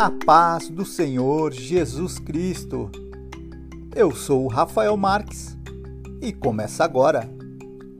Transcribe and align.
A 0.00 0.10
paz 0.10 0.70
do 0.70 0.82
Senhor 0.82 1.52
Jesus 1.52 2.18
Cristo. 2.18 2.90
Eu 3.94 4.12
sou 4.12 4.46
o 4.46 4.48
Rafael 4.48 4.96
Marques 4.96 5.58
e 6.22 6.32
começa 6.32 6.82
agora 6.82 7.30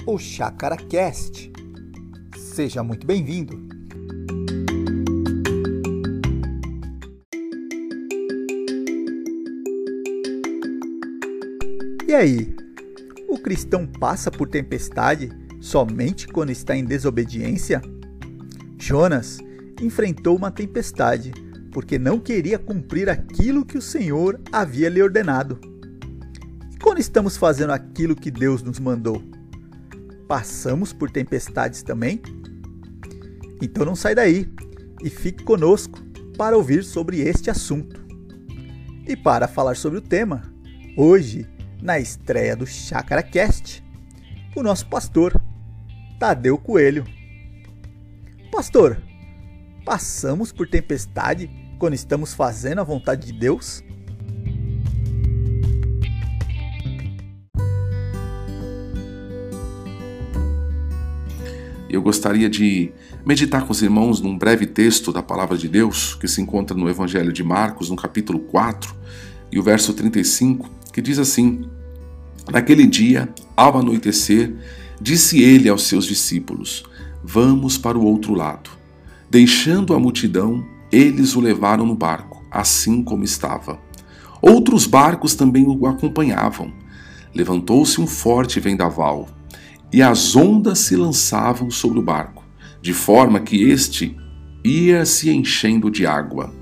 o 0.06 0.16
Chácara 0.16 0.78
Cast. 0.78 1.52
Seja 2.38 2.82
muito 2.82 3.06
bem-vindo. 3.06 3.62
E 12.08 12.14
aí? 12.14 12.56
O 13.28 13.36
cristão 13.36 13.86
passa 13.86 14.30
por 14.30 14.48
tempestade 14.48 15.28
somente 15.60 16.26
quando 16.26 16.48
está 16.48 16.74
em 16.74 16.82
desobediência? 16.82 17.82
Jonas 18.78 19.36
enfrentou 19.82 20.34
uma 20.34 20.50
tempestade 20.50 21.49
porque 21.72 21.98
não 21.98 22.18
queria 22.18 22.58
cumprir 22.58 23.08
aquilo 23.08 23.64
que 23.64 23.78
o 23.78 23.82
Senhor 23.82 24.40
havia 24.52 24.88
lhe 24.88 25.02
ordenado. 25.02 25.60
E 26.72 26.78
quando 26.78 26.98
estamos 26.98 27.36
fazendo 27.36 27.72
aquilo 27.72 28.16
que 28.16 28.30
Deus 28.30 28.62
nos 28.62 28.78
mandou, 28.78 29.22
passamos 30.26 30.92
por 30.92 31.10
tempestades 31.10 31.82
também? 31.82 32.20
Então 33.62 33.84
não 33.84 33.94
sai 33.94 34.14
daí 34.14 34.50
e 35.02 35.10
fique 35.10 35.44
conosco 35.44 35.98
para 36.36 36.56
ouvir 36.56 36.82
sobre 36.84 37.20
este 37.20 37.50
assunto. 37.50 38.00
E 39.06 39.16
para 39.16 39.48
falar 39.48 39.76
sobre 39.76 39.98
o 39.98 40.02
tema, 40.02 40.42
hoje, 40.96 41.46
na 41.82 41.98
estreia 41.98 42.54
do 42.54 42.66
Chácara 42.66 43.22
Cast, 43.22 43.84
o 44.54 44.62
nosso 44.62 44.86
pastor, 44.88 45.40
Tadeu 46.18 46.58
Coelho. 46.58 47.04
Pastor, 48.52 49.00
passamos 49.84 50.52
por 50.52 50.68
tempestade 50.68 51.50
quando 51.78 51.94
estamos 51.94 52.34
fazendo 52.34 52.80
a 52.80 52.84
vontade 52.84 53.26
de 53.26 53.38
Deus? 53.38 53.82
Eu 61.88 62.00
gostaria 62.00 62.48
de 62.48 62.92
meditar 63.26 63.66
com 63.66 63.72
os 63.72 63.82
irmãos 63.82 64.20
num 64.20 64.38
breve 64.38 64.64
texto 64.64 65.12
da 65.12 65.22
palavra 65.22 65.58
de 65.58 65.68
Deus 65.68 66.14
que 66.14 66.28
se 66.28 66.40
encontra 66.40 66.76
no 66.76 66.88
Evangelho 66.88 67.32
de 67.32 67.42
Marcos, 67.42 67.90
no 67.90 67.96
capítulo 67.96 68.38
4, 68.38 68.94
e 69.50 69.58
o 69.58 69.62
verso 69.62 69.92
35, 69.92 70.70
que 70.92 71.02
diz 71.02 71.18
assim: 71.18 71.68
Naquele 72.48 72.86
dia, 72.86 73.28
ao 73.56 73.76
anoitecer, 73.76 74.54
disse 75.00 75.42
ele 75.42 75.68
aos 75.68 75.88
seus 75.88 76.04
discípulos: 76.04 76.84
Vamos 77.24 77.76
para 77.76 77.98
o 77.98 78.04
outro 78.04 78.34
lado. 78.34 78.79
Deixando 79.30 79.94
a 79.94 80.00
multidão, 80.00 80.66
eles 80.90 81.36
o 81.36 81.40
levaram 81.40 81.86
no 81.86 81.94
barco, 81.94 82.44
assim 82.50 83.00
como 83.00 83.22
estava. 83.22 83.78
Outros 84.42 84.86
barcos 84.86 85.36
também 85.36 85.64
o 85.68 85.86
acompanhavam. 85.86 86.72
Levantou-se 87.32 88.00
um 88.00 88.08
forte 88.08 88.58
vendaval, 88.58 89.28
e 89.92 90.02
as 90.02 90.34
ondas 90.34 90.80
se 90.80 90.96
lançavam 90.96 91.70
sobre 91.70 92.00
o 92.00 92.02
barco, 92.02 92.42
de 92.82 92.92
forma 92.92 93.38
que 93.38 93.70
este 93.70 94.16
ia 94.64 95.06
se 95.06 95.30
enchendo 95.30 95.92
de 95.92 96.04
água. 96.04 96.52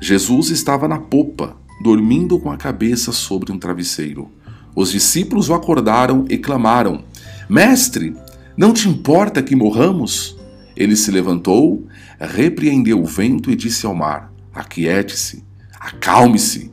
Jesus 0.00 0.50
estava 0.50 0.88
na 0.88 0.98
popa, 0.98 1.56
dormindo 1.84 2.36
com 2.40 2.50
a 2.50 2.56
cabeça 2.56 3.12
sobre 3.12 3.52
um 3.52 3.58
travesseiro. 3.60 4.28
Os 4.74 4.90
discípulos 4.90 5.48
o 5.48 5.54
acordaram 5.54 6.24
e 6.28 6.36
clamaram: 6.36 7.04
Mestre, 7.48 8.16
não 8.56 8.72
te 8.72 8.88
importa 8.88 9.40
que 9.40 9.54
morramos? 9.54 10.37
Ele 10.78 10.94
se 10.94 11.10
levantou, 11.10 11.88
repreendeu 12.20 13.02
o 13.02 13.04
vento 13.04 13.50
e 13.50 13.56
disse 13.56 13.84
ao 13.84 13.96
mar: 13.96 14.32
Aquiete-se, 14.54 15.44
acalme-se. 15.78 16.70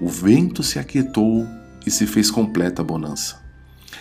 O 0.00 0.08
vento 0.08 0.62
se 0.62 0.78
aquietou 0.78 1.46
e 1.86 1.90
se 1.90 2.06
fez 2.06 2.30
completa 2.30 2.82
bonança. 2.82 3.44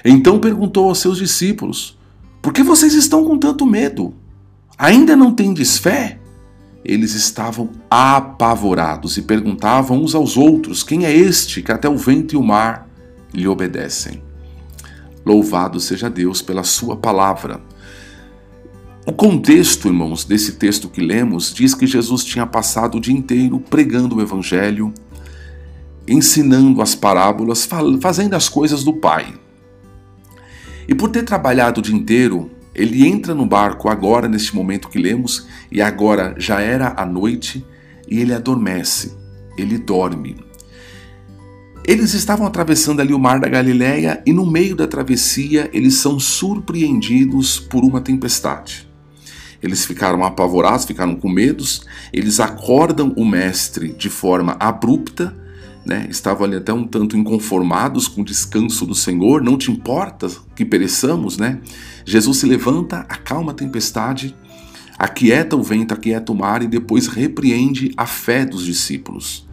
Então 0.06 0.40
perguntou 0.40 0.88
aos 0.88 1.00
seus 1.00 1.18
discípulos: 1.18 2.00
Por 2.42 2.54
que 2.54 2.64
vocês 2.64 2.94
estão 2.94 3.26
com 3.26 3.38
tanto 3.38 3.66
medo? 3.66 4.14
Ainda 4.78 5.14
não 5.14 5.34
tendes 5.34 5.78
fé? 5.78 6.20
Eles 6.86 7.14
estavam 7.14 7.70
apavorados 7.92 9.18
e 9.18 9.24
perguntavam 9.24 10.02
uns 10.02 10.16
aos 10.16 10.38
outros: 10.38 10.84
Quem 10.84 11.06
é 11.06 11.14
este 11.14 11.62
que 11.62 11.72
até 11.74 11.90
o 11.90 11.98
vento 11.98 12.34
e 12.34 12.38
o 12.38 12.44
mar 12.44 12.88
lhe 13.34 13.46
obedecem? 13.46 14.24
Louvado 15.26 15.82
seja 15.82 16.10
Deus 16.10 16.42
pela 16.42 16.64
Sua 16.64 16.96
palavra. 16.96 17.62
O 19.06 19.12
contexto, 19.12 19.90
irmãos, 19.90 20.24
desse 20.24 20.54
texto 20.54 20.88
que 20.88 21.02
lemos 21.02 21.54
diz 21.54 21.76
que 21.76 21.86
Jesus 21.86 22.24
tinha 22.24 22.48
passado 22.48 22.98
o 22.98 23.02
dia 23.02 23.14
inteiro 23.14 23.60
pregando 23.60 24.16
o 24.16 24.22
Evangelho, 24.22 24.94
ensinando 26.08 26.82
as 26.82 26.96
parábolas, 26.96 27.68
fazendo 28.00 28.34
as 28.34 28.48
coisas 28.48 28.82
do 28.82 28.94
Pai. 28.94 29.34
E 30.88 30.96
por 30.96 31.10
ter 31.10 31.24
trabalhado 31.24 31.82
o 31.82 31.84
dia 31.84 31.94
inteiro, 31.94 32.50
ele 32.74 33.06
entra 33.06 33.36
no 33.36 33.46
barco 33.46 33.90
agora, 33.90 34.30
neste 34.30 34.56
momento 34.56 34.88
que 34.88 34.98
lemos, 34.98 35.48
e 35.70 35.82
agora 35.82 36.34
já 36.38 36.62
era 36.62 36.94
a 36.96 37.06
noite, 37.06 37.66
e 38.08 38.22
ele 38.22 38.34
adormece, 38.34 39.18
ele 39.58 39.78
dorme. 39.78 40.38
Eles 41.86 42.14
estavam 42.14 42.48
atravessando 42.48 43.02
ali 43.02 43.14
o 43.14 43.20
mar 43.20 43.42
da 43.42 43.50
Galileia 43.50 44.24
e 44.26 44.32
no 44.32 44.50
meio 44.50 44.78
da 44.78 44.88
travessia 44.88 45.70
eles 45.74 45.96
são 45.96 46.18
surpreendidos 46.18 47.60
por 47.60 47.84
uma 47.84 48.00
tempestade. 48.00 48.93
Eles 49.64 49.86
ficaram 49.86 50.26
apavorados, 50.26 50.84
ficaram 50.84 51.16
com 51.16 51.30
medos, 51.30 51.86
eles 52.12 52.42
acordam 52.42 53.14
o 53.16 53.26
mestre 53.26 53.94
de 53.94 54.10
forma 54.10 54.58
abrupta, 54.60 55.34
né? 55.86 56.06
estavam 56.10 56.46
ali 56.46 56.58
até 56.58 56.74
um 56.74 56.86
tanto 56.86 57.16
inconformados 57.16 58.10
com 58.10 58.22
o 58.22 58.26
descanso 58.26 58.86
do 58.86 58.94
Senhor, 58.94 59.42
não 59.42 59.58
te 59.58 59.72
importa 59.72 60.30
que 60.54 60.66
pereçamos, 60.66 61.38
né? 61.38 61.62
Jesus 62.06 62.38
se 62.38 62.46
levanta, 62.46 63.06
acalma 63.08 63.54
a 63.54 63.56
tempestade, 63.56 64.36
aquieta 65.00 65.56
o 65.56 65.64
vento, 65.64 65.94
aquieta 65.94 66.34
o 66.34 66.36
mar 66.36 66.62
e 66.62 66.68
depois 66.68 67.08
repreende 67.08 67.94
a 67.96 68.06
fé 68.06 68.46
dos 68.46 68.66
discípulos. 68.66 69.48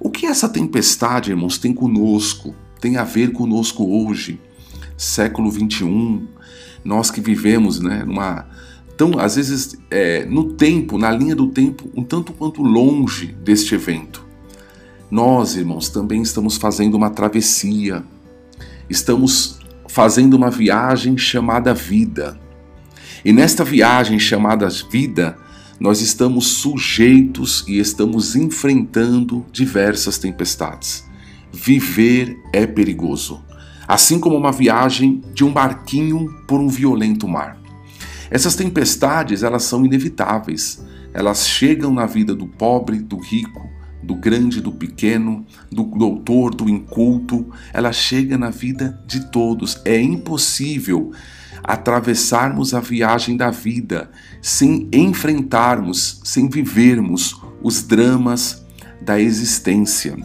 O 0.00 0.10
que 0.10 0.26
essa 0.26 0.48
tempestade, 0.48 1.30
irmãos, 1.30 1.56
tem 1.56 1.72
conosco, 1.72 2.52
tem 2.80 2.96
a 2.96 3.04
ver 3.04 3.30
conosco 3.30 3.84
hoje, 3.84 4.40
século 4.96 5.50
21, 5.50 6.26
nós 6.84 7.10
que 7.10 7.20
vivemos 7.20 7.78
né, 7.78 8.02
numa 8.04 8.46
tão, 9.00 9.18
às 9.18 9.36
vezes, 9.36 9.78
é, 9.90 10.26
no 10.26 10.52
tempo, 10.52 10.98
na 10.98 11.10
linha 11.10 11.34
do 11.34 11.46
tempo, 11.46 11.90
um 11.96 12.04
tanto 12.04 12.34
quanto 12.34 12.62
longe 12.62 13.28
deste 13.28 13.74
evento. 13.74 14.22
Nós, 15.10 15.56
irmãos, 15.56 15.88
também 15.88 16.20
estamos 16.20 16.58
fazendo 16.58 16.98
uma 16.98 17.08
travessia, 17.08 18.04
estamos 18.90 19.58
fazendo 19.88 20.34
uma 20.34 20.50
viagem 20.50 21.16
chamada 21.16 21.72
vida. 21.72 22.38
E 23.24 23.32
nesta 23.32 23.64
viagem 23.64 24.18
chamada 24.18 24.68
vida, 24.68 25.34
nós 25.80 26.02
estamos 26.02 26.48
sujeitos 26.48 27.64
e 27.66 27.78
estamos 27.78 28.36
enfrentando 28.36 29.46
diversas 29.50 30.18
tempestades. 30.18 31.08
Viver 31.50 32.38
é 32.52 32.66
perigoso, 32.66 33.42
assim 33.88 34.20
como 34.20 34.36
uma 34.36 34.52
viagem 34.52 35.22
de 35.32 35.42
um 35.42 35.50
barquinho 35.50 36.28
por 36.46 36.60
um 36.60 36.68
violento 36.68 37.26
mar. 37.26 37.59
Essas 38.30 38.54
tempestades, 38.54 39.42
elas 39.42 39.64
são 39.64 39.84
inevitáveis. 39.84 40.84
Elas 41.12 41.46
chegam 41.46 41.92
na 41.92 42.06
vida 42.06 42.34
do 42.34 42.46
pobre, 42.46 42.98
do 42.98 43.18
rico, 43.18 43.68
do 44.02 44.14
grande, 44.14 44.60
do 44.60 44.72
pequeno, 44.72 45.44
do 45.70 45.82
doutor, 45.84 46.54
do 46.54 46.68
inculto, 46.68 47.46
ela 47.72 47.92
chega 47.92 48.38
na 48.38 48.50
vida 48.50 49.02
de 49.06 49.30
todos. 49.30 49.80
É 49.84 50.00
impossível 50.00 51.12
atravessarmos 51.62 52.72
a 52.72 52.80
viagem 52.80 53.36
da 53.36 53.50
vida 53.50 54.10
sem 54.40 54.88
enfrentarmos, 54.92 56.20
sem 56.24 56.48
vivermos 56.48 57.38
os 57.62 57.82
dramas 57.82 58.64
da 59.02 59.20
existência. 59.20 60.16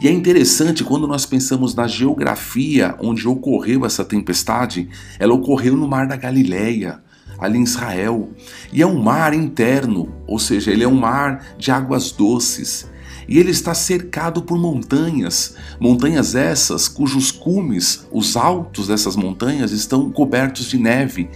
E 0.00 0.08
é 0.08 0.10
interessante 0.10 0.82
quando 0.82 1.06
nós 1.06 1.24
pensamos 1.24 1.74
na 1.74 1.86
geografia 1.86 2.96
onde 3.00 3.28
ocorreu 3.28 3.86
essa 3.86 4.04
tempestade, 4.04 4.88
ela 5.18 5.34
ocorreu 5.34 5.76
no 5.76 5.86
Mar 5.86 6.06
da 6.06 6.16
Galileia, 6.16 7.00
ali 7.38 7.58
em 7.58 7.62
Israel. 7.62 8.30
E 8.72 8.82
é 8.82 8.86
um 8.86 9.00
mar 9.00 9.34
interno, 9.34 10.12
ou 10.26 10.38
seja, 10.38 10.70
ele 10.70 10.84
é 10.84 10.88
um 10.88 10.96
mar 10.96 11.54
de 11.56 11.70
águas 11.70 12.10
doces. 12.10 12.90
E 13.26 13.38
ele 13.38 13.50
está 13.50 13.72
cercado 13.72 14.42
por 14.42 14.58
montanhas, 14.58 15.56
montanhas 15.80 16.34
essas 16.34 16.88
cujos 16.88 17.30
cumes, 17.30 18.06
os 18.12 18.36
altos 18.36 18.88
dessas 18.88 19.16
montanhas, 19.16 19.72
estão 19.72 20.10
cobertos 20.10 20.66
de 20.66 20.76
neve 20.76 21.30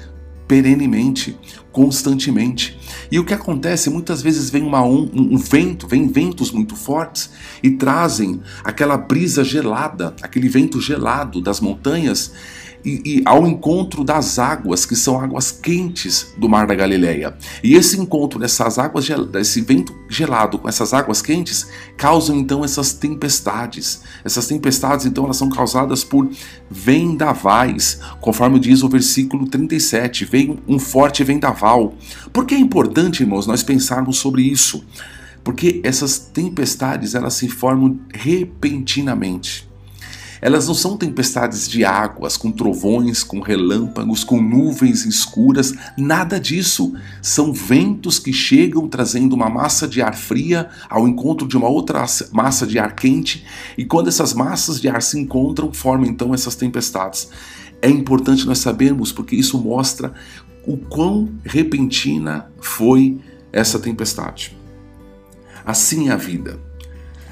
perenemente, 0.48 1.38
constantemente. 1.70 2.78
E 3.12 3.18
o 3.18 3.24
que 3.24 3.34
acontece, 3.34 3.90
muitas 3.90 4.22
vezes 4.22 4.48
vem 4.48 4.62
uma 4.62 4.82
um, 4.82 5.08
um 5.14 5.36
vento, 5.36 5.86
vem 5.86 6.08
ventos 6.08 6.50
muito 6.50 6.74
fortes 6.74 7.30
e 7.62 7.70
trazem 7.70 8.40
aquela 8.64 8.96
brisa 8.96 9.44
gelada, 9.44 10.16
aquele 10.22 10.48
vento 10.48 10.80
gelado 10.80 11.40
das 11.40 11.60
montanhas 11.60 12.32
e, 12.84 13.02
e, 13.04 13.22
ao 13.25 13.46
encontro 13.46 14.04
das 14.04 14.38
águas, 14.38 14.86
que 14.86 14.96
são 14.96 15.20
águas 15.20 15.50
quentes 15.50 16.32
do 16.38 16.48
Mar 16.48 16.66
da 16.66 16.75
Galileia. 16.75 17.36
E 17.62 17.75
esse 17.75 18.00
encontro 18.00 18.38
dessas 18.38 18.78
águas, 18.78 19.06
desse 19.30 19.60
vento 19.60 19.94
gelado 20.08 20.58
com 20.58 20.69
essas 20.69 20.92
águas 20.92 21.20
quentes, 21.20 21.66
causam 21.96 22.36
então 22.36 22.64
essas 22.64 22.92
tempestades. 22.92 24.02
Essas 24.25 24.46
tempestades, 24.46 25.06
então, 25.06 25.25
elas 25.25 25.36
são 25.36 25.48
causadas 25.48 26.04
por 26.04 26.28
vendavais, 26.70 28.00
conforme 28.20 28.58
diz 28.58 28.82
o 28.82 28.88
versículo 28.88 29.46
37, 29.46 30.24
vem 30.24 30.58
um 30.66 30.78
forte 30.78 31.22
vendaval. 31.24 31.94
Por 32.32 32.46
que 32.46 32.54
é 32.54 32.58
importante, 32.58 33.22
irmãos, 33.22 33.46
nós 33.46 33.62
pensarmos 33.62 34.19
sobre 34.19 34.42
isso? 34.42 34.84
Porque 35.44 35.81
essas 35.84 36.19
tempestades, 36.19 37.14
elas 37.14 37.34
se 37.34 37.48
formam 37.48 37.98
repentinamente. 38.12 39.68
Elas 40.40 40.67
não 40.67 40.75
são 40.75 40.96
tempestades 40.96 41.69
de 41.69 41.85
águas, 41.85 42.37
com 42.37 42.50
trovões, 42.50 43.23
com 43.23 43.40
relâmpagos, 43.40 44.25
com 44.25 44.40
nuvens 44.40 45.05
escuras, 45.05 45.75
nada 45.96 46.38
disso. 46.38 46.94
São 47.20 47.52
ventos 47.52 48.19
que 48.19 48.32
chegam 48.32 48.88
trazendo 48.88 49.35
uma 49.35 49.50
massa 49.50 49.88
de 49.88 50.00
ar 50.00 50.14
fria 50.14 50.69
ao 50.88 51.08
encontro 51.08 51.46
de 51.46 51.56
uma 51.56 51.69
outra 51.69 52.05
massa 52.32 52.67
de 52.67 52.79
ar 52.79 52.94
quente, 52.94 53.44
e 53.76 53.85
quando 53.85 54.08
essas 54.08 54.32
massas 54.32 54.81
de 54.81 54.88
ar 54.88 55.02
se 55.02 55.19
encontram, 55.19 55.73
formam 55.73 56.08
então 56.08 56.32
essas 56.35 56.55
tempestades. 56.55 57.29
É 57.81 57.88
importante 57.88 58.46
nós 58.46 58.58
sabermos 58.58 59.12
porque 59.12 59.37
isso 59.37 59.58
mostra 59.58 60.12
o 60.67 60.76
quão 60.76 61.29
repentina 61.44 62.50
foi 62.61 63.19
essa 63.52 63.79
tempestade. 63.79 64.56
Assim 65.64 66.08
é 66.08 66.12
a 66.12 66.17
vida. 66.17 66.58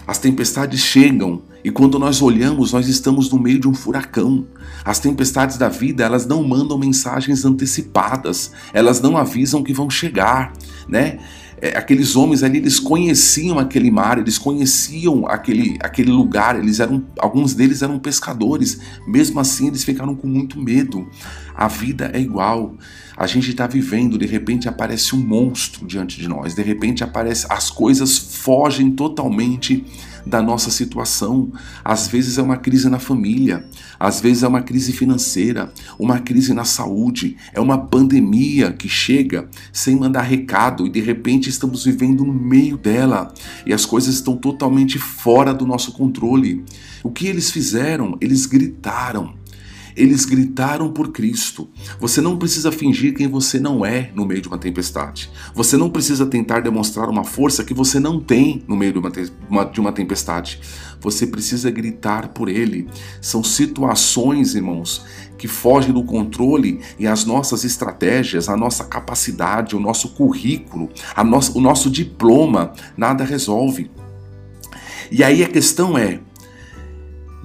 As 0.06 0.18
tempestades 0.18 0.80
chegam 0.80 1.42
e 1.66 1.70
quando 1.72 1.98
nós 1.98 2.22
olhamos, 2.22 2.72
nós 2.72 2.86
estamos 2.86 3.28
no 3.28 3.40
meio 3.40 3.58
de 3.58 3.66
um 3.66 3.74
furacão. 3.74 4.46
As 4.84 5.00
tempestades 5.00 5.58
da 5.58 5.68
vida, 5.68 6.04
elas 6.04 6.24
não 6.24 6.46
mandam 6.46 6.78
mensagens 6.78 7.44
antecipadas, 7.44 8.52
elas 8.72 9.00
não 9.00 9.16
avisam 9.16 9.64
que 9.64 9.72
vão 9.72 9.90
chegar, 9.90 10.52
né? 10.88 11.18
É, 11.60 11.76
aqueles 11.76 12.14
homens 12.14 12.44
ali, 12.44 12.58
eles 12.58 12.78
conheciam 12.78 13.58
aquele 13.58 13.90
mar, 13.90 14.16
eles 14.16 14.38
conheciam 14.38 15.26
aquele, 15.26 15.76
aquele 15.80 16.12
lugar, 16.12 16.56
eles 16.56 16.78
eram, 16.78 17.04
alguns 17.18 17.52
deles 17.52 17.82
eram 17.82 17.98
pescadores, 17.98 18.78
mesmo 19.04 19.40
assim 19.40 19.66
eles 19.66 19.82
ficaram 19.82 20.14
com 20.14 20.28
muito 20.28 20.60
medo. 20.60 21.08
A 21.52 21.66
vida 21.66 22.12
é 22.14 22.20
igual. 22.20 22.76
A 23.16 23.26
gente 23.26 23.50
está 23.50 23.66
vivendo, 23.66 24.16
de 24.16 24.26
repente 24.26 24.68
aparece 24.68 25.16
um 25.16 25.18
monstro 25.18 25.84
diante 25.84 26.20
de 26.20 26.28
nós, 26.28 26.54
de 26.54 26.62
repente 26.62 27.02
aparece, 27.02 27.44
as 27.50 27.70
coisas 27.70 28.16
fogem 28.16 28.92
totalmente 28.92 29.84
da 30.26 30.42
nossa 30.42 30.70
situação. 30.70 31.52
Às 31.84 32.08
vezes 32.08 32.36
é 32.36 32.42
uma 32.42 32.56
crise 32.56 32.88
na 32.88 32.98
família, 32.98 33.64
às 33.98 34.20
vezes 34.20 34.42
é 34.42 34.48
uma 34.48 34.60
crise 34.60 34.92
financeira, 34.92 35.72
uma 35.98 36.18
crise 36.18 36.52
na 36.52 36.64
saúde, 36.64 37.36
é 37.54 37.60
uma 37.60 37.78
pandemia 37.78 38.72
que 38.72 38.88
chega 38.88 39.48
sem 39.72 39.96
mandar 39.96 40.22
recado 40.22 40.86
e 40.86 40.90
de 40.90 41.00
repente 41.00 41.48
estamos 41.48 41.84
vivendo 41.84 42.24
no 42.24 42.34
meio 42.34 42.76
dela 42.76 43.32
e 43.64 43.72
as 43.72 43.86
coisas 43.86 44.14
estão 44.14 44.36
totalmente 44.36 44.98
fora 44.98 45.54
do 45.54 45.66
nosso 45.66 45.92
controle. 45.92 46.64
O 47.02 47.10
que 47.10 47.26
eles 47.26 47.50
fizeram? 47.50 48.18
Eles 48.20 48.46
gritaram. 48.46 49.45
Eles 49.96 50.26
gritaram 50.26 50.92
por 50.92 51.10
Cristo. 51.10 51.68
Você 51.98 52.20
não 52.20 52.36
precisa 52.36 52.70
fingir 52.70 53.14
quem 53.14 53.26
você 53.26 53.58
não 53.58 53.84
é 53.84 54.10
no 54.14 54.26
meio 54.26 54.42
de 54.42 54.48
uma 54.48 54.58
tempestade. 54.58 55.30
Você 55.54 55.76
não 55.76 55.88
precisa 55.88 56.26
tentar 56.26 56.60
demonstrar 56.60 57.08
uma 57.08 57.24
força 57.24 57.64
que 57.64 57.72
você 57.72 57.98
não 57.98 58.20
tem 58.20 58.62
no 58.68 58.76
meio 58.76 58.92
de 58.92 58.98
uma, 59.48 59.64
de 59.64 59.80
uma 59.80 59.92
tempestade. 59.92 60.60
Você 61.00 61.26
precisa 61.26 61.70
gritar 61.70 62.28
por 62.28 62.48
Ele. 62.48 62.88
São 63.22 63.42
situações, 63.42 64.54
irmãos, 64.54 65.04
que 65.38 65.48
fogem 65.48 65.92
do 65.92 66.04
controle 66.04 66.80
e 66.98 67.06
as 67.06 67.24
nossas 67.24 67.64
estratégias, 67.64 68.48
a 68.48 68.56
nossa 68.56 68.84
capacidade, 68.84 69.76
o 69.76 69.80
nosso 69.80 70.10
currículo, 70.10 70.90
nosso, 71.24 71.56
o 71.56 71.60
nosso 71.60 71.88
diploma, 71.88 72.72
nada 72.96 73.24
resolve. 73.24 73.90
E 75.10 75.22
aí 75.22 75.42
a 75.44 75.48
questão 75.48 75.96
é: 75.96 76.20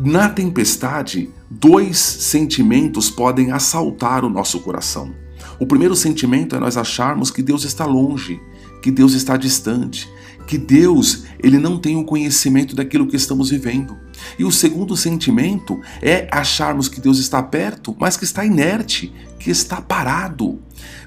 na 0.04 0.28
tempestade, 0.30 1.30
dois 1.48 1.98
sentimentos 1.98 3.12
podem 3.12 3.52
assaltar 3.52 4.26
o 4.26 4.30
nosso 4.30 4.60
coração. 4.62 5.14
O 5.60 5.68
primeiro 5.68 5.96
sentimento 5.96 6.56
é 6.56 6.60
nós 6.60 6.76
acharmos 6.76 7.30
que 7.30 7.44
Deus 7.44 7.64
está 7.64 7.86
longe, 7.86 8.42
que 8.82 8.90
Deus 8.90 9.14
está 9.14 9.38
distante, 9.38 10.10
que 10.48 10.58
Deus 10.58 11.26
ele 11.40 11.60
não 11.60 11.78
tem 11.78 11.98
o 11.98 12.04
conhecimento 12.04 12.76
daquilo 12.76 13.08
que 13.08 13.16
estamos 13.16 13.52
vivendo. 13.52 13.96
E 14.40 14.44
o 14.44 14.52
segundo 14.52 14.98
sentimento 14.98 15.80
é 16.02 16.28
acharmos 16.32 16.88
que 16.88 17.00
Deus 17.00 17.20
está 17.20 17.44
perto, 17.44 17.96
mas 18.00 18.18
que 18.18 18.24
está 18.24 18.44
inerte, 18.44 19.14
que 19.40 19.52
está 19.52 19.80
parado. 19.82 20.60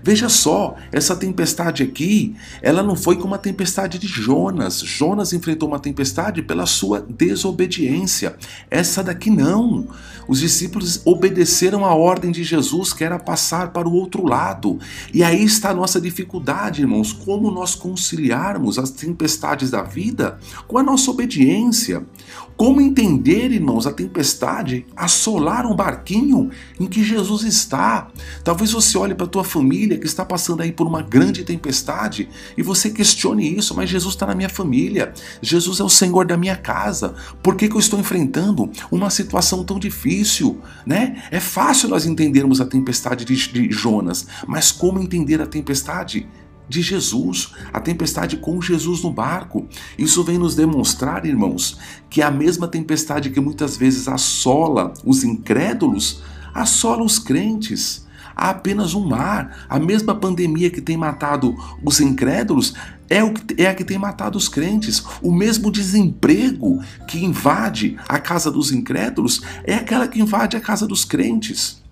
Veja 0.03 0.29
só, 0.29 0.77
essa 0.93 1.17
tempestade 1.17 1.83
aqui, 1.83 2.35
ela 2.61 2.83
não 2.83 2.95
foi 2.95 3.17
como 3.17 3.35
a 3.35 3.39
tempestade 3.39 3.99
de 3.99 4.07
Jonas. 4.07 4.81
Jonas 4.81 5.33
enfrentou 5.33 5.69
uma 5.69 5.79
tempestade 5.79 6.43
pela 6.43 6.67
sua 6.67 7.01
desobediência. 7.01 8.37
Essa 8.71 9.03
daqui 9.03 9.31
não. 9.31 9.89
Os 10.27 10.41
discípulos 10.41 11.03
obedeceram 11.05 11.85
a 11.85 11.95
ordem 11.95 12.31
de 12.31 12.43
Jesus, 12.45 12.93
que 12.93 13.05
era 13.05 13.19
passar 13.19 13.73
para 13.73 13.89
o 13.89 13.95
outro 13.95 14.27
lado. 14.27 14.79
E 15.13 15.23
aí 15.23 15.43
está 15.45 15.71
a 15.71 15.75
nossa 15.75 16.01
dificuldade, 16.01 16.83
irmãos, 16.83 17.13
como 17.13 17.51
nós 17.51 17.75
conciliarmos 17.75 18.79
as 18.79 18.91
tempestades 18.91 19.71
da 19.71 19.83
vida 19.83 20.39
com 20.67 20.79
a 20.79 20.83
nossa 20.83 21.11
obediência. 21.11 22.05
Como 22.57 22.81
entender, 22.81 23.51
irmãos, 23.51 23.85
a 23.87 23.93
tempestade 23.93 24.87
assolar 24.95 25.67
um 25.67 25.75
barquinho 25.75 26.51
em 26.79 26.87
que 26.87 27.03
Jesus 27.03 27.43
está? 27.43 28.09
Talvez 28.45 28.71
você 28.71 28.97
olhe 28.97 29.15
para 29.15 29.27
a 29.27 29.29
tua 29.29 29.43
família 29.43 29.64
que 29.69 30.07
está 30.07 30.25
passando 30.25 30.63
aí 30.63 30.73
por 30.73 30.87
uma 30.87 31.03
grande 31.03 31.45
tempestade 31.45 32.29
e 32.57 32.63
você 32.63 32.91
questione 32.91 33.57
isso, 33.57 33.75
mas 33.75 33.91
Jesus 33.91 34.15
está 34.15 34.27
na 34.27 34.35
minha 34.35 34.49
família, 34.49 35.13
Jesus 35.41 35.81
é 35.81 35.85
o 35.85 35.89
Senhor 35.89 36.27
da 36.27 36.37
minha 36.37 36.57
casa. 36.57 37.15
Por 37.43 37.57
que, 37.57 37.69
que 37.69 37.75
eu 37.75 37.81
estou 37.81 37.99
enfrentando 37.99 38.71
uma 38.91 39.11
situação 39.11 39.65
tão 39.65 39.79
difícil? 39.79 40.61
Né? 40.87 41.23
É 41.31 41.41
fácil 41.41 41.89
nós 41.89 42.07
entendermos 42.07 42.61
a 42.61 42.67
tempestade 42.67 43.25
de, 43.25 43.35
de 43.35 43.71
Jonas, 43.71 44.27
mas 44.47 44.71
como 44.71 45.01
entender 45.01 45.41
a 45.41 45.47
tempestade 45.47 46.27
de 46.69 46.81
Jesus, 46.81 47.53
a 47.73 47.81
tempestade 47.81 48.37
com 48.37 48.61
Jesus 48.61 49.03
no 49.03 49.13
barco. 49.13 49.67
Isso 49.99 50.25
vem 50.25 50.39
nos 50.39 50.55
demonstrar, 50.55 51.27
irmãos, 51.27 51.79
que 52.09 52.23
a 52.23 52.31
mesma 52.31 52.67
tempestade 52.67 53.31
que 53.31 53.41
muitas 53.41 53.77
vezes 53.77 54.09
assola 54.09 54.95
os 55.05 55.25
incrédulos, 55.25 56.23
assola 56.55 57.03
os 57.03 57.19
crentes. 57.19 58.04
Há 58.37 58.51
apenas 58.51 58.95
um 58.95 59.07
mar. 59.07 59.67
A 59.69 59.79
mesma 59.79 60.15
pandemia 60.15 60.71
que 60.71 60.81
tem 60.81 60.97
matado 60.97 61.55
os 61.83 62.01
incrédulos 62.01 62.75
é, 63.09 63.23
o 63.23 63.33
que, 63.33 63.63
é 63.63 63.67
a 63.67 63.75
que 63.75 63.85
tem 63.85 63.99
matado 63.99 64.39
os 64.39 64.49
crentes. 64.49 65.03
O 65.23 65.33
mesmo 65.33 65.71
desemprego 65.71 66.81
que 67.07 67.25
invade 67.25 67.97
a 68.09 68.19
casa 68.19 68.51
dos 68.51 68.73
incrédulos 68.73 69.43
é 69.65 69.75
aquela 69.75 70.09
que 70.09 70.21
invade 70.21 70.57
a 70.57 70.61
casa 70.61 70.87
dos 70.87 71.05
crentes. 71.05 71.83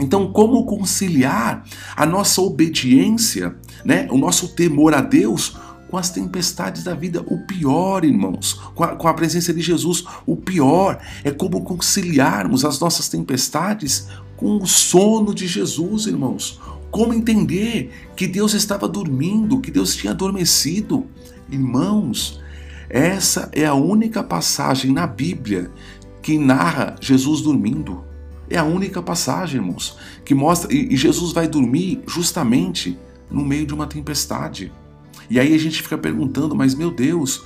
Então, 0.00 0.32
como 0.32 0.64
conciliar 0.64 1.64
a 1.96 2.06
nossa 2.06 2.40
obediência, 2.40 3.56
né, 3.84 4.06
o 4.10 4.16
nosso 4.16 4.48
temor 4.54 4.94
a 4.94 5.00
Deus 5.00 5.56
com 5.90 5.96
as 5.96 6.10
tempestades 6.10 6.84
da 6.84 6.94
vida? 6.94 7.20
O 7.26 7.38
pior, 7.46 8.04
irmãos, 8.04 8.54
com 8.74 8.84
a, 8.84 8.94
com 8.94 9.08
a 9.08 9.14
presença 9.14 9.52
de 9.52 9.60
Jesus, 9.60 10.04
o 10.24 10.36
pior 10.36 11.00
é 11.24 11.32
como 11.32 11.62
conciliarmos 11.62 12.64
as 12.64 12.78
nossas 12.78 13.08
tempestades 13.08 14.06
com 14.38 14.56
o 14.56 14.66
sono 14.66 15.34
de 15.34 15.46
Jesus, 15.46 16.06
irmãos. 16.06 16.60
Como 16.90 17.12
entender 17.12 17.90
que 18.16 18.26
Deus 18.26 18.54
estava 18.54 18.88
dormindo, 18.88 19.60
que 19.60 19.70
Deus 19.70 19.94
tinha 19.94 20.12
adormecido? 20.12 21.06
Irmãos, 21.50 22.40
essa 22.88 23.50
é 23.52 23.66
a 23.66 23.74
única 23.74 24.22
passagem 24.22 24.92
na 24.92 25.06
Bíblia 25.06 25.70
que 26.22 26.38
narra 26.38 26.94
Jesus 27.00 27.42
dormindo. 27.42 28.04
É 28.48 28.56
a 28.56 28.64
única 28.64 29.02
passagem, 29.02 29.60
irmãos, 29.60 29.98
que 30.24 30.34
mostra. 30.34 30.72
E 30.72 30.96
Jesus 30.96 31.32
vai 31.32 31.48
dormir 31.48 32.00
justamente 32.06 32.96
no 33.28 33.44
meio 33.44 33.66
de 33.66 33.74
uma 33.74 33.86
tempestade. 33.86 34.72
E 35.28 35.38
aí 35.38 35.52
a 35.52 35.58
gente 35.58 35.82
fica 35.82 35.98
perguntando, 35.98 36.54
mas 36.54 36.74
meu 36.74 36.90
Deus, 36.92 37.42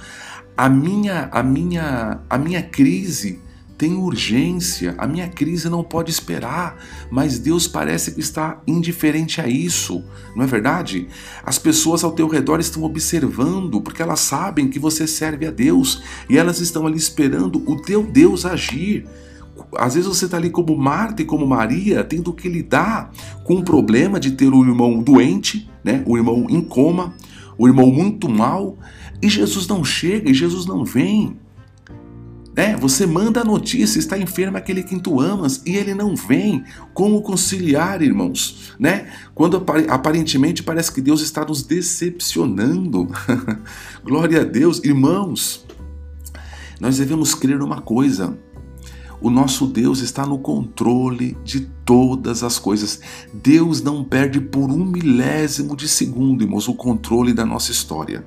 a 0.56 0.68
minha, 0.68 1.28
a 1.32 1.42
minha, 1.42 2.20
a 2.28 2.38
minha 2.38 2.62
crise 2.62 3.40
tem 3.82 3.96
urgência, 3.96 4.94
a 4.96 5.08
minha 5.08 5.26
crise 5.26 5.68
não 5.68 5.82
pode 5.82 6.08
esperar, 6.08 6.78
mas 7.10 7.40
Deus 7.40 7.66
parece 7.66 8.12
que 8.12 8.20
está 8.20 8.62
indiferente 8.64 9.40
a 9.40 9.48
isso, 9.48 10.04
não 10.36 10.44
é 10.44 10.46
verdade? 10.46 11.08
As 11.42 11.58
pessoas 11.58 12.04
ao 12.04 12.12
teu 12.12 12.28
redor 12.28 12.60
estão 12.60 12.84
observando, 12.84 13.80
porque 13.80 14.00
elas 14.00 14.20
sabem 14.20 14.68
que 14.68 14.78
você 14.78 15.04
serve 15.04 15.48
a 15.48 15.50
Deus 15.50 16.00
e 16.30 16.38
elas 16.38 16.60
estão 16.60 16.86
ali 16.86 16.96
esperando 16.96 17.60
o 17.68 17.74
teu 17.74 18.04
Deus 18.04 18.46
agir. 18.46 19.04
Às 19.76 19.94
vezes 19.94 20.08
você 20.08 20.26
está 20.26 20.36
ali 20.36 20.50
como 20.50 20.76
Marta 20.76 21.22
e 21.22 21.24
como 21.24 21.44
Maria, 21.44 22.04
tendo 22.04 22.32
que 22.32 22.48
lidar 22.48 23.10
com 23.42 23.54
o 23.54 23.64
problema 23.64 24.20
de 24.20 24.30
ter 24.30 24.54
o 24.54 24.64
irmão 24.64 25.02
doente, 25.02 25.68
né? 25.82 26.04
o 26.06 26.16
irmão 26.16 26.46
em 26.48 26.60
coma, 26.60 27.14
o 27.58 27.66
irmão 27.66 27.90
muito 27.90 28.28
mal, 28.28 28.78
e 29.20 29.28
Jesus 29.28 29.66
não 29.66 29.82
chega, 29.82 30.30
e 30.30 30.34
Jesus 30.34 30.66
não 30.66 30.84
vem. 30.84 31.36
Né? 32.54 32.76
Você 32.76 33.06
manda 33.06 33.40
a 33.40 33.44
notícia, 33.44 33.98
está 33.98 34.18
enfermo 34.18 34.56
aquele 34.56 34.82
que 34.82 34.98
tu 35.00 35.20
amas 35.20 35.62
e 35.64 35.76
ele 35.76 35.94
não 35.94 36.14
vem. 36.14 36.64
Como 36.92 37.22
conciliar, 37.22 38.02
irmãos? 38.02 38.74
Né? 38.78 39.10
Quando 39.34 39.64
aparentemente 39.88 40.62
parece 40.62 40.92
que 40.92 41.00
Deus 41.00 41.22
está 41.22 41.44
nos 41.44 41.62
decepcionando. 41.62 43.08
Glória 44.04 44.42
a 44.42 44.44
Deus, 44.44 44.82
irmãos. 44.84 45.64
Nós 46.78 46.98
devemos 46.98 47.34
crer 47.34 47.58
numa 47.58 47.80
coisa. 47.80 48.36
O 49.20 49.30
nosso 49.30 49.66
Deus 49.66 50.00
está 50.00 50.26
no 50.26 50.36
controle 50.36 51.38
de 51.44 51.60
todas 51.86 52.42
as 52.42 52.58
coisas. 52.58 53.00
Deus 53.32 53.80
não 53.80 54.02
perde 54.02 54.40
por 54.40 54.68
um 54.68 54.84
milésimo 54.84 55.76
de 55.76 55.88
segundo, 55.88 56.42
irmãos, 56.42 56.66
o 56.66 56.74
controle 56.74 57.32
da 57.32 57.46
nossa 57.46 57.70
história. 57.70 58.24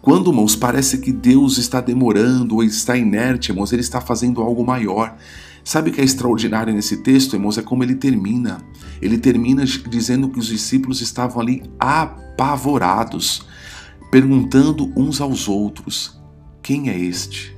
Quando, 0.00 0.30
irmãos, 0.30 0.54
parece 0.54 0.98
que 0.98 1.12
Deus 1.12 1.58
está 1.58 1.80
demorando 1.80 2.56
ou 2.56 2.62
está 2.62 2.96
inerte, 2.96 3.50
irmãos, 3.50 3.72
ele 3.72 3.82
está 3.82 4.00
fazendo 4.00 4.40
algo 4.40 4.64
maior. 4.64 5.16
Sabe 5.64 5.90
o 5.90 5.92
que 5.92 6.00
é 6.00 6.04
extraordinário 6.04 6.72
nesse 6.72 6.98
texto, 6.98 7.34
irmãos? 7.34 7.58
É 7.58 7.62
como 7.62 7.82
ele 7.82 7.94
termina. 7.94 8.58
Ele 9.02 9.18
termina 9.18 9.64
dizendo 9.64 10.28
que 10.28 10.38
os 10.38 10.46
discípulos 10.46 11.00
estavam 11.00 11.42
ali 11.42 11.62
apavorados, 11.78 13.46
perguntando 14.10 14.90
uns 14.96 15.20
aos 15.20 15.48
outros: 15.48 16.18
quem 16.62 16.88
é 16.88 16.98
este? 16.98 17.56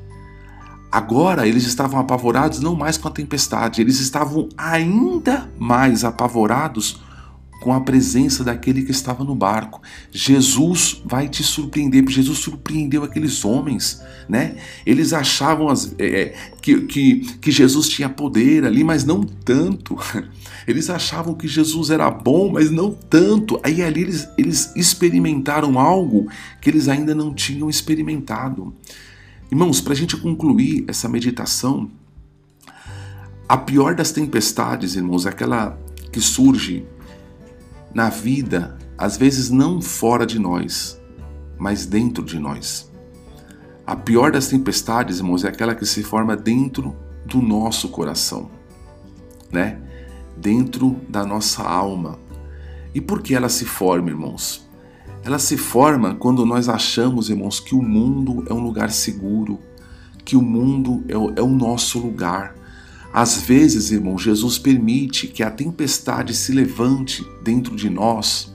Agora 0.91 1.47
eles 1.47 1.65
estavam 1.65 2.01
apavorados 2.01 2.59
não 2.59 2.75
mais 2.75 2.99
com 2.99 3.07
a 3.07 3.13
tempestade, 3.13 3.81
eles 3.81 4.01
estavam 4.01 4.49
ainda 4.59 5.49
mais 5.57 6.03
apavorados 6.03 7.01
com 7.61 7.73
a 7.75 7.81
presença 7.81 8.43
daquele 8.43 8.83
que 8.83 8.91
estava 8.91 9.23
no 9.23 9.35
barco. 9.35 9.83
Jesus 10.11 11.01
vai 11.05 11.29
te 11.29 11.45
surpreender, 11.45 12.03
porque 12.03 12.17
Jesus 12.17 12.39
surpreendeu 12.39 13.05
aqueles 13.05 13.45
homens, 13.45 14.03
né? 14.29 14.57
Eles 14.85 15.13
achavam 15.13 15.69
as, 15.69 15.95
é, 15.99 16.07
é 16.07 16.35
que, 16.63 16.81
que, 16.83 17.21
que 17.39 17.51
Jesus 17.51 17.89
tinha 17.89 18.09
poder 18.09 18.65
ali, 18.65 18.83
mas 18.83 19.05
não 19.05 19.23
tanto. 19.23 19.97
Eles 20.67 20.89
achavam 20.89 21.35
que 21.35 21.49
Jesus 21.49 21.91
era 21.91 22.11
bom, 22.11 22.53
mas 22.53 22.71
não 22.71 22.93
tanto. 22.93 23.59
Aí 23.63 23.83
ali 23.83 24.03
eles, 24.03 24.29
eles 24.37 24.73
experimentaram 24.77 25.79
algo 25.79 26.29
que 26.61 26.71
eles 26.71 26.87
ainda 26.87 27.15
não 27.15 27.35
tinham 27.35 27.69
experimentado. 27.69 28.73
Irmãos, 29.51 29.81
para 29.81 29.95
a 29.95 29.97
gente 29.97 30.17
concluir 30.17 30.85
essa 30.87 31.09
meditação, 31.09 31.91
a 33.49 33.57
pior 33.57 33.97
das 33.97 34.13
tempestades, 34.13 34.95
irmãos, 34.95 35.27
é 35.27 35.31
aquela 35.31 35.77
que 36.13 36.21
surge 36.21 36.85
na 37.95 38.09
vida, 38.09 38.77
às 38.97 39.17
vezes 39.17 39.51
não 39.51 39.81
fora 39.81 40.27
de 40.27 40.39
nós, 40.39 41.01
mas 41.59 41.87
dentro 41.87 42.25
de 42.25 42.39
nós. 42.39 42.91
A 43.87 43.97
pior 43.97 44.31
das 44.31 44.49
tempestades, 44.49 45.19
irmãos, 45.19 45.45
é 45.45 45.49
aquela 45.49 45.75
que 45.75 45.85
se 45.85 46.03
forma 46.03 46.37
dentro 46.37 46.95
do 47.25 47.43
nosso 47.43 47.89
coração, 47.89 48.51
né? 49.51 49.81
Dentro 50.37 51.01
da 51.09 51.25
nossa 51.25 51.63
alma. 51.63 52.19
E 52.95 53.01
por 53.01 53.21
que 53.21 53.35
ela 53.35 53.49
se 53.49 53.65
forma, 53.65 54.11
irmãos? 54.11 54.69
Ela 55.23 55.39
se 55.39 55.57
forma 55.57 56.15
quando 56.15 56.47
nós 56.47 56.69
achamos, 56.69 57.29
irmãos, 57.29 57.61
que 57.61 57.75
o 57.75 57.83
mundo 57.83 58.45
é 58.49 58.55
um 58.55 58.61
lugar 58.61 58.91
seguro, 58.91 59.59
que 60.25 60.37
o 60.37 60.43
mundo 60.43 61.05
é 61.09 61.17
o, 61.17 61.33
é 61.37 61.43
o 61.43 61.49
nosso 61.49 61.99
lugar, 61.99 62.55
às 63.13 63.41
vezes, 63.41 63.91
irmão, 63.91 64.17
Jesus 64.17 64.59
permite 64.59 65.27
que 65.27 65.43
a 65.43 65.51
tempestade 65.51 66.35
se 66.35 66.53
levante 66.53 67.27
dentro 67.43 67.75
de 67.75 67.91
nós 67.91 68.55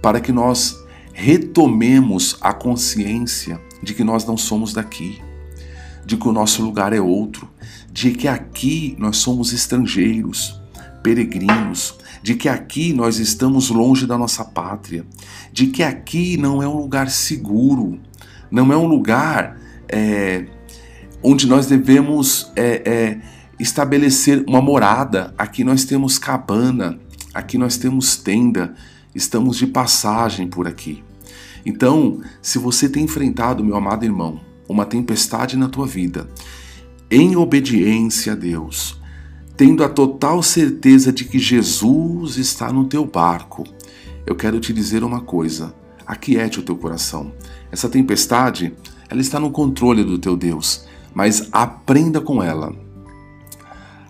para 0.00 0.20
que 0.20 0.32
nós 0.32 0.78
retomemos 1.12 2.36
a 2.40 2.52
consciência 2.52 3.60
de 3.82 3.92
que 3.94 4.04
nós 4.04 4.24
não 4.24 4.36
somos 4.36 4.72
daqui, 4.72 5.20
de 6.06 6.16
que 6.16 6.28
o 6.28 6.32
nosso 6.32 6.62
lugar 6.62 6.92
é 6.92 7.00
outro, 7.00 7.48
de 7.90 8.12
que 8.12 8.28
aqui 8.28 8.96
nós 8.98 9.18
somos 9.18 9.52
estrangeiros, 9.52 10.60
peregrinos, 11.02 11.98
de 12.22 12.34
que 12.34 12.48
aqui 12.48 12.92
nós 12.92 13.18
estamos 13.18 13.68
longe 13.68 14.06
da 14.06 14.16
nossa 14.16 14.44
pátria, 14.44 15.04
de 15.52 15.66
que 15.66 15.82
aqui 15.82 16.36
não 16.36 16.62
é 16.62 16.68
um 16.68 16.76
lugar 16.76 17.10
seguro, 17.10 17.98
não 18.50 18.72
é 18.72 18.76
um 18.76 18.86
lugar 18.86 19.58
é, 19.88 20.46
onde 21.22 21.46
nós 21.46 21.66
devemos 21.66 22.50
é, 22.56 22.82
é, 22.84 23.20
estabelecer 23.58 24.44
uma 24.46 24.60
morada. 24.60 25.34
Aqui 25.36 25.64
nós 25.64 25.84
temos 25.84 26.18
cabana, 26.18 26.98
aqui 27.32 27.58
nós 27.58 27.76
temos 27.76 28.16
tenda, 28.16 28.74
estamos 29.14 29.56
de 29.56 29.66
passagem 29.66 30.48
por 30.48 30.66
aqui. 30.66 31.02
Então, 31.64 32.20
se 32.40 32.58
você 32.58 32.88
tem 32.88 33.04
enfrentado, 33.04 33.64
meu 33.64 33.76
amado 33.76 34.04
irmão, 34.04 34.40
uma 34.68 34.84
tempestade 34.84 35.56
na 35.56 35.68
tua 35.68 35.86
vida, 35.86 36.28
em 37.10 37.36
obediência 37.36 38.32
a 38.32 38.36
Deus, 38.36 39.00
tendo 39.56 39.84
a 39.84 39.88
total 39.88 40.42
certeza 40.42 41.12
de 41.12 41.24
que 41.24 41.38
Jesus 41.38 42.36
está 42.36 42.72
no 42.72 42.84
teu 42.86 43.04
barco, 43.04 43.64
eu 44.26 44.34
quero 44.34 44.58
te 44.58 44.72
dizer 44.72 45.04
uma 45.04 45.20
coisa: 45.20 45.74
aquiete 46.06 46.58
o 46.58 46.62
teu 46.62 46.76
coração. 46.76 47.32
Essa 47.70 47.88
tempestade, 47.88 48.72
ela 49.08 49.20
está 49.20 49.38
no 49.38 49.50
controle 49.50 50.02
do 50.02 50.18
teu 50.18 50.36
Deus, 50.36 50.86
mas 51.14 51.48
aprenda 51.52 52.20
com 52.20 52.42
ela 52.42 52.74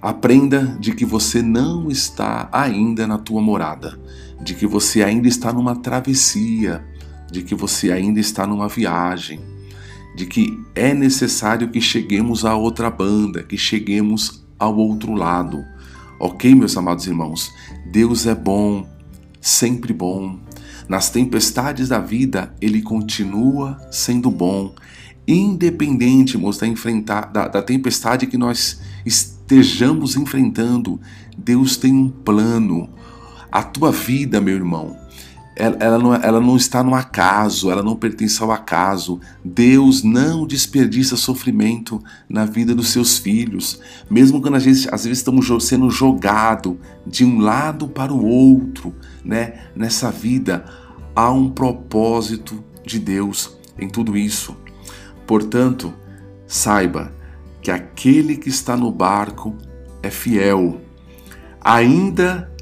Aprenda 0.03 0.77
de 0.81 0.93
que 0.93 1.05
você 1.05 1.41
não 1.41 1.89
está 1.89 2.49
ainda 2.51 3.07
na 3.07 3.19
tua 3.19 3.41
morada, 3.41 3.97
de 4.43 4.53
que 4.53 4.67
você 4.67 5.01
ainda 5.01 5.29
está 5.29 5.53
numa 5.53 5.77
travessia, 5.77 6.85
de 7.31 7.41
que 7.43 7.55
você 7.55 7.93
ainda 7.93 8.19
está 8.19 8.45
numa 8.45 8.67
viagem, 8.67 9.39
de 10.17 10.27
que 10.27 10.61
é 10.75 10.93
necessário 10.93 11.71
que 11.71 11.81
cheguemos 11.81 12.45
à 12.45 12.57
outra 12.57 12.91
banda, 12.91 13.45
que 13.45 13.57
cheguemos 13.57 14.45
ao 14.59 14.77
outro 14.77 15.15
lado. 15.15 15.65
Ok, 16.19 16.53
meus 16.53 16.77
amados 16.77 17.07
irmãos? 17.07 17.53
Deus 17.93 18.27
é 18.27 18.35
bom, 18.35 18.85
sempre 19.41 19.93
bom. 19.93 20.37
Nas 20.89 21.11
tempestades 21.11 21.89
da 21.89 22.01
vida, 22.01 22.53
Ele 22.61 22.83
continua 22.83 23.79
sendo 23.93 24.33
bom, 24.33 24.75
independente, 25.29 26.37
da, 26.37 26.67
enfrentar, 26.67 27.33
da, 27.33 27.47
da 27.47 27.63
tempestade 27.63 28.27
que 28.27 28.37
nós 28.37 28.81
estejamos 29.43 30.17
enfrentando, 30.17 31.01
Deus 31.37 31.77
tem 31.77 31.93
um 31.93 32.09
plano. 32.09 32.89
A 33.51 33.63
tua 33.63 33.93
vida, 33.93 34.41
meu 34.41 34.55
irmão, 34.55 34.97
ela, 35.55 35.77
ela, 35.79 35.99
não, 35.99 36.15
ela 36.15 36.41
não 36.41 36.57
está 36.57 36.83
no 36.83 36.95
acaso, 36.95 37.71
ela 37.71 37.83
não 37.83 37.95
pertence 37.95 38.43
ao 38.43 38.51
acaso. 38.51 39.21
Deus 39.45 40.03
não 40.03 40.47
desperdiça 40.47 41.17
sofrimento 41.17 42.03
na 42.29 42.47
vida 42.47 42.75
dos 42.75 42.89
seus 42.89 43.19
filhos. 43.19 43.79
Mesmo 44.11 44.41
quando 44.41 44.55
a 44.55 44.59
gente, 44.59 44.89
às 44.91 45.05
vezes 45.05 45.19
estamos 45.19 45.47
sendo 45.63 45.91
jogados 45.91 46.77
de 47.07 47.25
um 47.25 47.39
lado 47.39 47.87
para 47.87 48.13
o 48.13 48.25
outro, 48.25 48.95
né? 49.23 49.67
nessa 49.77 50.11
vida, 50.11 50.65
há 51.15 51.31
um 51.31 51.51
propósito 51.51 52.65
de 52.87 52.99
Deus 52.99 53.55
em 53.79 53.89
tudo 53.89 54.17
isso. 54.17 54.57
Portanto, 55.27 55.93
saiba 56.47 57.13
que 57.63 57.71
aquele 57.71 58.37
que 58.37 58.49
está 58.49 58.77
no 58.77 58.91
barco 58.91 59.57
é 60.03 60.11
fiel, 60.11 60.81
ainda 61.61 62.53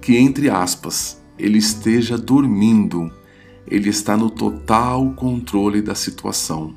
que, 0.00 0.16
entre 0.16 0.48
aspas, 0.48 1.20
ele 1.36 1.58
esteja 1.58 2.16
dormindo, 2.16 3.10
ele 3.66 3.88
está 3.88 4.16
no 4.16 4.30
total 4.30 5.10
controle 5.10 5.82
da 5.82 5.96
situação. 5.96 6.74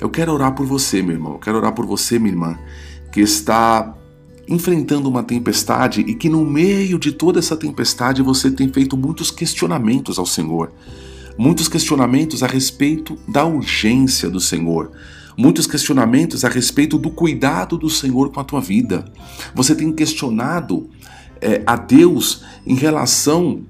Eu 0.00 0.10
quero 0.10 0.32
orar 0.32 0.54
por 0.54 0.66
você, 0.66 1.00
meu 1.00 1.12
irmão, 1.12 1.34
eu 1.34 1.38
quero 1.38 1.56
orar 1.56 1.72
por 1.72 1.86
você, 1.86 2.18
minha 2.18 2.32
irmã, 2.32 2.58
que 3.12 3.20
está 3.20 3.94
enfrentando 4.48 5.08
uma 5.08 5.22
tempestade 5.22 6.00
e 6.00 6.14
que 6.14 6.28
no 6.28 6.44
meio 6.44 6.98
de 6.98 7.12
toda 7.12 7.38
essa 7.38 7.56
tempestade 7.56 8.22
você 8.22 8.50
tem 8.50 8.72
feito 8.72 8.96
muitos 8.96 9.30
questionamentos 9.30 10.18
ao 10.18 10.26
Senhor. 10.26 10.72
Muitos 11.36 11.68
questionamentos 11.68 12.42
a 12.42 12.48
respeito 12.48 13.16
da 13.28 13.44
urgência 13.44 14.28
do 14.28 14.40
Senhor, 14.40 14.90
muitos 15.38 15.68
questionamentos 15.68 16.44
a 16.44 16.48
respeito 16.48 16.98
do 16.98 17.10
cuidado 17.10 17.78
do 17.78 17.88
Senhor 17.88 18.32
com 18.32 18.40
a 18.40 18.44
tua 18.44 18.60
vida. 18.60 19.04
Você 19.54 19.72
tem 19.72 19.92
questionado 19.92 20.90
é, 21.40 21.62
a 21.64 21.76
Deus 21.76 22.42
em 22.66 22.74
relação 22.74 23.62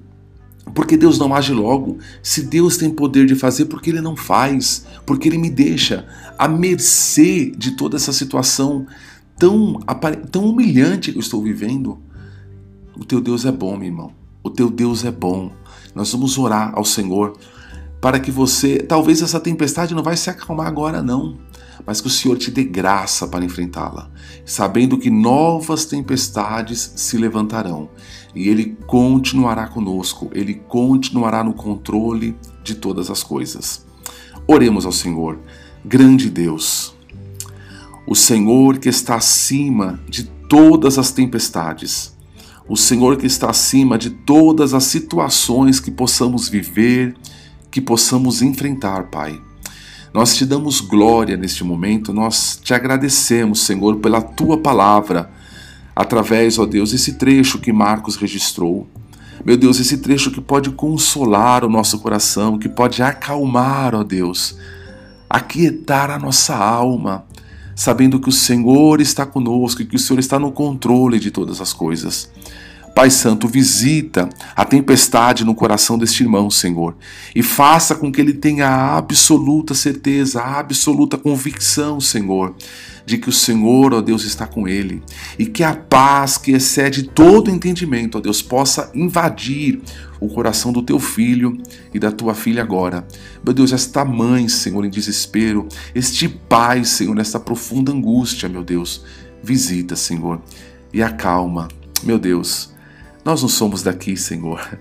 porque 0.73 0.97
Deus 0.97 1.19
não 1.19 1.33
age 1.33 1.53
logo. 1.53 1.99
Se 2.23 2.41
Deus 2.41 2.75
tem 2.75 2.89
poder 2.89 3.27
de 3.27 3.35
fazer, 3.35 3.65
porque 3.65 3.91
Ele 3.91 4.01
não 4.01 4.15
faz? 4.15 4.85
Porque 5.05 5.29
Ele 5.29 5.37
me 5.37 5.49
deixa 5.49 6.07
à 6.39 6.47
mercê 6.47 7.51
de 7.55 7.71
toda 7.71 7.97
essa 7.97 8.13
situação 8.13 8.87
tão, 9.37 9.79
tão 10.31 10.45
humilhante 10.45 11.11
que 11.11 11.17
eu 11.17 11.21
estou 11.21 11.43
vivendo? 11.43 11.99
O 12.95 13.05
teu 13.05 13.21
Deus 13.21 13.45
é 13.45 13.51
bom, 13.51 13.77
meu 13.77 13.87
irmão. 13.87 14.11
O 14.43 14.49
teu 14.49 14.71
Deus 14.71 15.05
é 15.05 15.11
bom. 15.11 15.51
Nós 15.93 16.11
vamos 16.11 16.37
orar 16.37 16.71
ao 16.75 16.85
Senhor 16.85 17.37
para 18.01 18.19
que 18.19 18.31
você. 18.31 18.77
Talvez 18.77 19.21
essa 19.21 19.39
tempestade 19.39 19.93
não 19.93 20.03
vai 20.03 20.17
se 20.17 20.29
acalmar 20.31 20.67
agora, 20.67 21.01
não 21.01 21.37
mas 21.89 21.99
que 21.99 22.05
o 22.05 22.11
Senhor 22.11 22.37
te 22.37 22.51
dê 22.51 22.63
graça 22.63 23.27
para 23.27 23.43
enfrentá-la, 23.43 24.11
sabendo 24.45 24.95
que 24.95 25.09
novas 25.09 25.85
tempestades 25.85 26.93
se 26.95 27.17
levantarão 27.17 27.89
e 28.35 28.47
Ele 28.47 28.77
continuará 28.85 29.67
conosco, 29.67 30.29
Ele 30.31 30.53
continuará 30.53 31.43
no 31.43 31.51
controle 31.51 32.37
de 32.63 32.75
todas 32.75 33.09
as 33.09 33.23
coisas. 33.23 33.87
Oremos 34.45 34.85
ao 34.85 34.91
Senhor, 34.91 35.39
grande 35.83 36.29
Deus. 36.29 36.93
o 38.05 38.13
Senhor 38.13 38.77
que 38.77 38.87
está 38.87 39.15
acima 39.15 39.99
de 40.07 40.25
todas 40.47 40.99
as 40.99 41.11
tempestades, 41.11 42.15
o 42.67 42.77
Senhor 42.77 43.17
que 43.17 43.25
está 43.25 43.49
acima 43.49 43.97
de 43.97 44.11
todas 44.11 44.75
as 44.75 44.83
situações 44.83 45.79
que 45.79 45.89
possamos 45.89 46.47
viver, 46.47 47.15
que 47.71 47.81
possamos 47.81 48.43
enfrentar, 48.43 49.09
Pai. 49.09 49.48
Nós 50.13 50.35
te 50.35 50.45
damos 50.45 50.81
glória 50.81 51.37
neste 51.37 51.63
momento, 51.63 52.11
nós 52.11 52.59
te 52.61 52.73
agradecemos, 52.73 53.61
Senhor, 53.61 53.97
pela 53.97 54.21
tua 54.21 54.57
palavra, 54.57 55.29
através, 55.95 56.57
ó 56.57 56.65
Deus, 56.65 56.93
esse 56.93 57.13
trecho 57.13 57.59
que 57.59 57.71
Marcos 57.71 58.15
registrou. 58.15 58.87
Meu 59.45 59.55
Deus, 59.55 59.79
esse 59.79 59.99
trecho 59.99 60.31
que 60.31 60.41
pode 60.41 60.71
consolar 60.71 61.63
o 61.63 61.69
nosso 61.69 61.99
coração, 61.99 62.57
que 62.57 62.67
pode 62.67 63.03
acalmar, 63.03 63.93
ó 63.93 64.03
Deus, 64.03 64.57
aquietar 65.29 66.09
a 66.09 66.17
nossa 66.17 66.55
alma, 66.55 67.25
sabendo 67.75 68.19
que 68.19 68.29
o 68.29 68.33
Senhor 68.33 68.99
está 68.99 69.25
conosco 69.25 69.81
e 69.81 69.85
que 69.85 69.95
o 69.95 69.99
Senhor 69.99 70.19
está 70.19 70.39
no 70.39 70.51
controle 70.51 71.19
de 71.19 71.29
todas 71.29 71.61
as 71.61 71.71
coisas. 71.71 72.29
Pai 72.99 73.09
Santo, 73.09 73.47
visita 73.47 74.27
a 74.53 74.65
tempestade 74.65 75.45
no 75.45 75.55
coração 75.55 75.97
deste 75.97 76.21
irmão, 76.21 76.51
Senhor, 76.51 76.97
e 77.33 77.41
faça 77.41 77.95
com 77.95 78.11
que 78.11 78.19
ele 78.19 78.33
tenha 78.33 78.67
a 78.67 78.97
absoluta 78.97 79.73
certeza, 79.73 80.41
a 80.41 80.59
absoluta 80.59 81.17
convicção, 81.17 82.01
Senhor, 82.01 82.53
de 83.05 83.17
que 83.17 83.29
o 83.29 83.31
Senhor, 83.31 83.93
ó 83.93 84.01
Deus, 84.01 84.25
está 84.25 84.45
com 84.45 84.67
ele 84.67 85.01
e 85.37 85.45
que 85.45 85.63
a 85.63 85.73
paz 85.73 86.37
que 86.37 86.51
excede 86.51 87.03
todo 87.03 87.49
entendimento, 87.49 88.17
ó 88.17 88.21
Deus, 88.21 88.41
possa 88.41 88.91
invadir 88.93 89.79
o 90.19 90.27
coração 90.27 90.73
do 90.73 90.81
teu 90.81 90.99
filho 90.99 91.57
e 91.93 91.99
da 91.99 92.11
tua 92.11 92.33
filha 92.33 92.61
agora. 92.61 93.07
Meu 93.41 93.53
Deus, 93.53 93.71
esta 93.71 94.03
mãe, 94.03 94.49
Senhor, 94.49 94.83
em 94.83 94.89
desespero, 94.89 95.69
este 95.95 96.27
pai, 96.27 96.83
Senhor, 96.83 97.15
nesta 97.15 97.39
profunda 97.39 97.93
angústia, 97.93 98.49
meu 98.49 98.61
Deus, 98.61 99.05
visita, 99.41 99.95
Senhor, 99.95 100.41
e 100.93 101.01
acalma, 101.01 101.69
meu 102.03 102.19
Deus 102.19 102.77
nós 103.23 103.41
não 103.41 103.49
somos 103.49 103.83
daqui, 103.83 104.15
Senhor. 104.15 104.79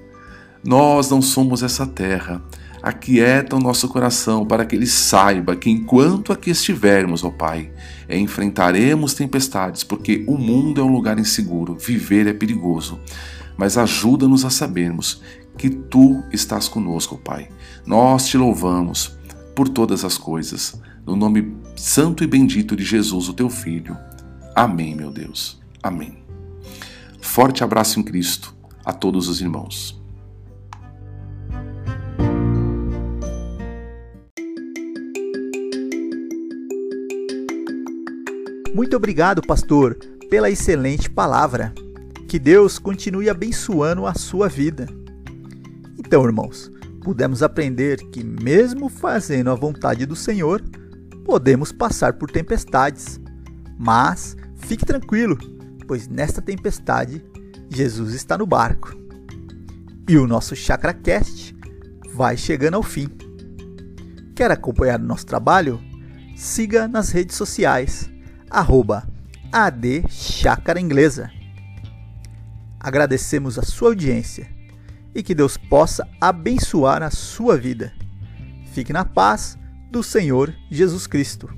Nós 0.65 1.11
não 1.11 1.23
somos 1.23 1.63
essa 1.63 1.87
terra. 1.87 2.43
Aquieta 2.83 3.57
o 3.57 3.61
nosso 3.61 3.89
coração 3.89 4.47
para 4.47 4.65
que 4.65 4.77
ele 4.77 4.87
saiba 4.87 5.57
que 5.57 5.69
enquanto 5.69 6.33
aqui 6.33 6.51
estivermos, 6.51 7.25
ó 7.25 7.31
Pai, 7.31 7.73
enfrentaremos 8.09 9.15
tempestades, 9.15 9.83
porque 9.83 10.25
o 10.29 10.39
mundo 10.39 10.81
é 10.81 10.85
um 10.85 10.93
lugar 10.93 11.19
inseguro, 11.19 11.77
viver 11.77 12.27
é 12.27 12.33
perigoso. 12.33 13.01
Mas 13.57 13.77
ajuda-nos 13.77 14.45
a 14.45 14.51
sabermos 14.51 15.21
que 15.57 15.69
tu 15.69 16.23
estás 16.33 16.69
conosco, 16.69 17.19
Pai. 17.19 17.49
Nós 17.85 18.29
te 18.29 18.39
louvamos 18.39 19.19
por 19.57 19.69
todas 19.69 20.05
as 20.05 20.17
coisas, 20.17 20.81
no 21.05 21.17
nome 21.17 21.57
santo 21.75 22.23
e 22.23 22.27
bendito 22.29 22.77
de 22.77 22.85
Jesus, 22.85 23.29
o 23.29 23.35
teu 23.35 23.51
Filho. 23.51 23.97
Amém, 24.55 24.95
meu 24.95 25.11
Deus. 25.11 25.61
Amém. 25.83 26.28
Forte 27.39 27.63
abraço 27.63 28.01
em 28.01 28.03
Cristo 28.03 28.53
a 28.85 28.93
todos 28.93 29.29
os 29.29 29.41
irmãos. 29.41 29.97
Muito 38.75 38.97
obrigado, 38.97 39.41
pastor, 39.41 39.95
pela 40.29 40.51
excelente 40.51 41.09
palavra. 41.09 41.73
Que 42.29 42.41
Deus 42.41 42.77
continue 42.77 43.31
abençoando 43.31 44.05
a 44.05 44.15
sua 44.15 44.49
vida. 44.49 44.89
Então, 45.97 46.25
irmãos, 46.25 46.69
pudemos 47.05 47.41
aprender 47.41 47.99
que, 48.11 48.25
mesmo 48.25 48.89
fazendo 48.89 49.51
a 49.53 49.55
vontade 49.55 50.05
do 50.07 50.17
Senhor, 50.17 50.61
podemos 51.25 51.71
passar 51.71 52.15
por 52.15 52.33
tempestades. 52.33 53.21
Mas 53.79 54.37
fique 54.57 54.85
tranquilo, 54.85 55.39
pois 55.89 56.07
nesta 56.07 56.43
tempestade 56.43 57.25
Jesus 57.69 58.15
está 58.15 58.37
no 58.37 58.47
barco. 58.47 58.95
E 60.07 60.17
o 60.19 60.27
nosso 60.27 60.55
ChakraCast 60.55 61.57
vai 62.15 62.37
chegando 62.37 62.75
ao 62.75 62.83
fim. 62.83 63.09
Quer 64.37 64.51
acompanhar 64.51 65.01
o 65.01 65.05
nosso 65.05 65.27
trabalho? 65.27 65.81
Siga 66.37 66.87
nas 66.87 67.11
redes 67.11 67.37
sociais, 67.37 68.09
arroba. 68.49 69.09
Agradecemos 72.79 73.59
a 73.59 73.63
sua 73.63 73.89
audiência 73.89 74.49
e 75.15 75.23
que 75.23 75.35
Deus 75.35 75.57
possa 75.57 76.07
abençoar 76.21 77.03
a 77.03 77.11
sua 77.11 77.57
vida. 77.57 77.93
Fique 78.73 78.93
na 78.93 79.05
paz 79.05 79.59
do 79.91 80.03
Senhor 80.03 80.55
Jesus 80.71 81.07
Cristo. 81.07 81.49